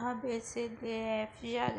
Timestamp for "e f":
0.86-1.30